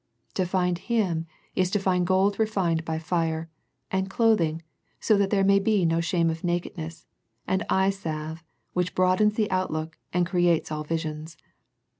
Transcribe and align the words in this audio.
To 0.33 0.47
find 0.47 0.79
Him 0.79 1.27
is 1.55 1.69
to 1.69 1.77
find 1.79 2.07
gold 2.07 2.39
refined 2.39 2.83
by 2.83 2.97
fire, 2.97 3.51
and 3.91 4.09
clothing, 4.09 4.63
so 4.99 5.15
that 5.15 5.29
there 5.29 5.43
may 5.43 5.59
be 5.59 5.85
no 5.85 6.01
shame 6.01 6.31
of 6.31 6.43
nakedness, 6.43 7.05
and 7.47 7.63
eyesalve 7.69 8.43
which 8.73 8.95
broadens 8.95 9.35
the 9.35 9.51
outlook, 9.51 9.99
and 10.11 10.25
creates 10.25 10.71
all 10.71 10.83
visions. 10.83 11.37